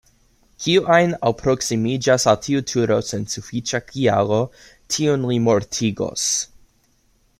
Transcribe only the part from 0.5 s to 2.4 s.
Kiu ajn alproksimiĝas al